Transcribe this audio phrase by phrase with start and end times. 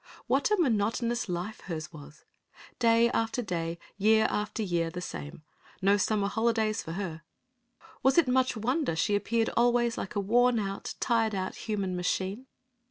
[0.25, 2.25] What a monotonous life hers was!
[2.79, 5.43] Day after day, year after year the same!
[5.79, 7.21] No summer holidays for her!
[8.01, 12.47] Was it much wonder she appeared always like a worn out, tired out human machine?